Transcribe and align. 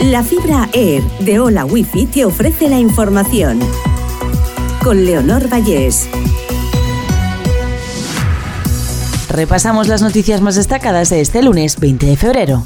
La 0.00 0.22
fibra 0.22 0.68
Air 0.74 1.02
de 1.20 1.40
Hola 1.40 1.64
Wifi 1.64 2.04
te 2.04 2.26
ofrece 2.26 2.68
la 2.68 2.78
información. 2.78 3.58
Con 4.84 5.06
Leonor 5.06 5.50
Vallés. 5.50 6.06
Repasamos 9.30 9.88
las 9.88 10.02
noticias 10.02 10.42
más 10.42 10.56
destacadas 10.56 11.08
de 11.08 11.22
este 11.22 11.42
lunes 11.42 11.80
20 11.80 12.04
de 12.04 12.16
febrero. 12.16 12.62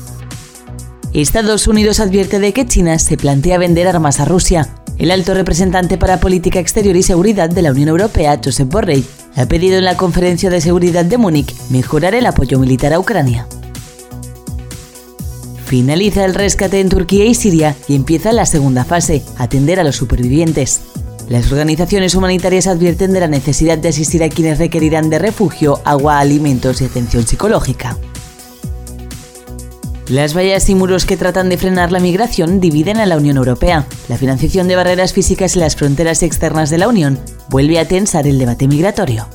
Estados 1.13 1.69
Unidos 1.69 2.01
advierte 2.01 2.41
de 2.41 2.53
que 2.53 2.67
China 2.67 2.99
se 2.99 3.17
plantea 3.17 3.59
vender 3.59 3.87
armas 3.87 4.19
a 4.19 4.25
Rusia. 4.25 4.69
El 4.99 5.13
alto 5.13 5.33
representante 5.33 5.99
para 5.99 6.19
Política 6.19 6.59
Exterior 6.59 6.97
y 6.97 7.05
Seguridad 7.05 7.49
de 7.49 7.63
la 7.63 7.71
Unión 7.71 7.91
Europea, 7.91 8.41
Josep 8.45 8.69
Borrell, 8.69 9.05
ha 9.37 9.47
pedido 9.47 9.79
en 9.79 9.85
la 9.85 9.97
Conferencia 9.97 10.51
de 10.51 10.61
Seguridad 10.61 11.05
de 11.05 11.17
Múnich 11.17 11.55
mejorar 11.71 12.17
el 12.17 12.27
apoyo 12.27 12.59
militar 12.59 12.93
a 12.93 12.99
Ucrania. 12.99 13.47
Finaliza 15.71 16.25
el 16.25 16.35
rescate 16.35 16.81
en 16.81 16.89
Turquía 16.89 17.27
y 17.27 17.35
Siria 17.37 17.77
y 17.87 17.95
empieza 17.95 18.33
la 18.33 18.45
segunda 18.45 18.85
fase, 18.85 19.23
atender 19.39 19.79
a 19.79 19.85
los 19.85 19.95
supervivientes. 19.95 20.81
Las 21.29 21.53
organizaciones 21.53 22.17
humanitarias 22.17 22.67
advierten 22.67 23.13
de 23.13 23.21
la 23.21 23.29
necesidad 23.29 23.79
de 23.79 23.91
asistir 23.91 24.25
a 24.25 24.29
quienes 24.29 24.59
requerirán 24.59 25.11
de 25.11 25.21
refugio, 25.21 25.81
agua, 25.85 26.19
alimentos 26.19 26.81
y 26.81 26.87
atención 26.87 27.25
psicológica. 27.25 27.97
Las 30.09 30.37
vallas 30.37 30.69
y 30.69 30.75
muros 30.75 31.07
que 31.07 31.17
tratan 31.17 31.49
de 31.49 31.57
frenar 31.57 31.93
la 31.93 32.01
migración 32.01 32.59
dividen 32.59 32.97
a 32.97 33.07
la 33.07 33.17
Unión 33.17 33.37
Europea. 33.37 33.87
La 34.09 34.17
financiación 34.17 34.67
de 34.67 34.75
barreras 34.75 35.13
físicas 35.13 35.55
en 35.55 35.61
las 35.61 35.77
fronteras 35.77 36.25
externas 36.25 36.71
de 36.71 36.79
la 36.79 36.89
Unión 36.89 37.17
vuelve 37.49 37.79
a 37.79 37.87
tensar 37.87 38.27
el 38.27 38.41
debate 38.41 38.67
migratorio. 38.67 39.29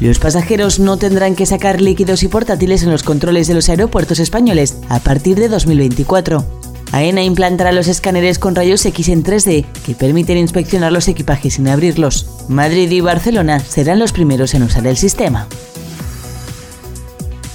Los 0.00 0.18
pasajeros 0.18 0.78
no 0.78 0.98
tendrán 0.98 1.34
que 1.34 1.46
sacar 1.46 1.80
líquidos 1.80 2.22
y 2.22 2.28
portátiles 2.28 2.82
en 2.82 2.90
los 2.90 3.02
controles 3.02 3.48
de 3.48 3.54
los 3.54 3.68
aeropuertos 3.68 4.18
españoles 4.18 4.76
a 4.88 5.00
partir 5.00 5.38
de 5.38 5.48
2024. 5.48 6.44
AENA 6.92 7.22
implantará 7.24 7.72
los 7.72 7.88
escáneres 7.88 8.38
con 8.38 8.54
rayos 8.54 8.84
X 8.84 9.08
en 9.08 9.24
3D 9.24 9.64
que 9.84 9.94
permiten 9.94 10.38
inspeccionar 10.38 10.92
los 10.92 11.08
equipajes 11.08 11.54
sin 11.54 11.68
abrirlos. 11.68 12.26
Madrid 12.48 12.90
y 12.90 13.00
Barcelona 13.00 13.58
serán 13.60 13.98
los 13.98 14.12
primeros 14.12 14.54
en 14.54 14.62
usar 14.62 14.86
el 14.86 14.96
sistema. 14.96 15.48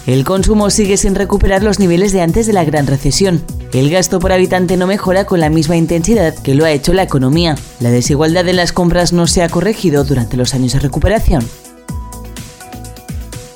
El 0.07 0.23
consumo 0.25 0.71
sigue 0.71 0.97
sin 0.97 1.13
recuperar 1.13 1.61
los 1.61 1.79
niveles 1.79 2.11
de 2.11 2.21
antes 2.21 2.47
de 2.47 2.53
la 2.53 2.63
gran 2.63 2.87
recesión. 2.87 3.43
El 3.71 3.89
gasto 3.89 4.19
por 4.19 4.31
habitante 4.31 4.75
no 4.75 4.87
mejora 4.87 5.25
con 5.25 5.39
la 5.39 5.49
misma 5.49 5.77
intensidad 5.77 6.33
que 6.33 6.55
lo 6.55 6.65
ha 6.65 6.71
hecho 6.71 6.91
la 6.91 7.03
economía. 7.03 7.55
La 7.79 7.91
desigualdad 7.91 8.47
en 8.49 8.57
las 8.57 8.73
compras 8.73 9.13
no 9.13 9.27
se 9.27 9.43
ha 9.43 9.49
corregido 9.49 10.03
durante 10.03 10.37
los 10.37 10.53
años 10.55 10.73
de 10.73 10.79
recuperación. 10.79 11.47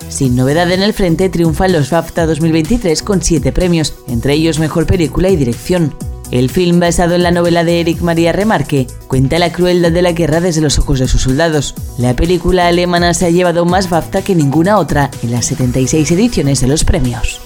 Sin 0.09 0.36
novedad 0.36 0.72
en 0.72 0.81
el 0.81 0.94
frente, 0.94 1.30
triunfan 1.30 1.72
los 1.72 1.89
BAFTA 1.89 2.25
2023 2.25 3.02
con 3.03 3.22
siete 3.22 3.52
premios, 3.52 3.95
entre 4.08 4.34
ellos 4.34 4.59
Mejor 4.59 4.86
Película 4.86 5.30
y 5.30 5.36
Dirección. 5.36 5.94
El 6.31 6.50
film, 6.50 6.80
basado 6.80 7.16
en 7.16 7.23
la 7.23 7.31
novela 7.31 7.64
de 7.64 7.81
Eric 7.81 8.02
María 8.02 8.31
Remarque, 8.31 8.88
cuenta 9.08 9.39
la 9.39 9.52
crueldad 9.52 9.92
de 9.92 10.02
la 10.02 10.11
guerra 10.11 10.42
desde 10.42 10.61
los 10.61 10.80
ojos 10.80 11.00
de 11.00 11.08
sus 11.08 11.22
soldados. 11.22 11.76
La 11.98 12.16
película 12.16 12.67
alemana 12.67 13.14
se 13.14 13.26
ha 13.26 13.30
llevado 13.30 13.66
más 13.66 13.89
BAFTA 13.89 14.22
que 14.22 14.36
ninguna 14.36 14.78
otra 14.80 15.11
en 15.22 15.31
las 15.31 15.45
76 15.45 16.11
ediciones 16.11 16.61
de 16.61 16.67
los 16.67 16.83
premios. 16.83 17.42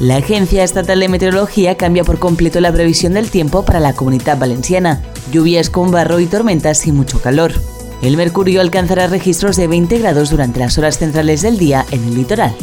La 0.00 0.16
Agencia 0.16 0.62
Estatal 0.62 1.00
de 1.00 1.08
Meteorología 1.08 1.76
cambia 1.76 2.04
por 2.04 2.18
completo 2.18 2.60
la 2.60 2.72
previsión 2.72 3.14
del 3.14 3.30
tiempo 3.30 3.64
para 3.64 3.80
la 3.80 3.94
comunidad 3.94 4.38
valenciana. 4.38 5.02
Lluvias 5.32 5.70
con 5.70 5.90
barro 5.90 6.20
y 6.20 6.26
tormentas 6.26 6.86
y 6.86 6.92
mucho 6.92 7.20
calor. 7.20 7.52
El 8.00 8.16
mercurio 8.16 8.60
alcanzará 8.60 9.08
registros 9.08 9.56
de 9.56 9.66
20 9.66 9.98
grados 9.98 10.30
durante 10.30 10.60
las 10.60 10.78
horas 10.78 10.98
centrales 10.98 11.42
del 11.42 11.58
día 11.58 11.84
en 11.90 12.04
el 12.04 12.14
litoral. 12.14 12.54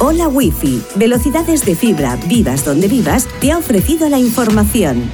Hola 0.00 0.28
Wi-Fi, 0.28 0.82
velocidades 0.96 1.66
de 1.66 1.74
fibra, 1.74 2.16
vivas 2.26 2.64
donde 2.64 2.88
vivas, 2.88 3.28
te 3.40 3.52
ha 3.52 3.58
ofrecido 3.58 4.08
la 4.08 4.18
información. 4.18 5.10